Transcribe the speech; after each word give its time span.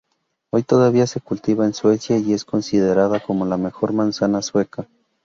Hoy 0.49 0.63
todavía 0.63 1.05
se 1.05 1.21
cultiva 1.21 1.63
en 1.63 1.75
Suecia 1.75 2.17
y 2.17 2.33
es 2.33 2.43
considerada 2.43 3.19
como 3.19 3.45
la 3.45 3.57
mejor 3.57 3.93
manzana 3.93 4.41
sueca. 4.41 4.87